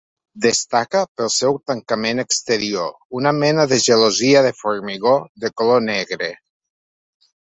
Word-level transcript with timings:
Destaca 0.43 0.99
pel 1.19 1.27
seu 1.33 1.57
tancament 1.71 2.21
exterior, 2.23 2.87
una 3.19 3.33
mena 3.41 3.65
de 3.73 3.79
gelosia 3.83 4.41
de 4.47 4.53
formigó 4.63 5.13
de 5.45 5.53
color 5.61 5.85
negre. 5.91 6.31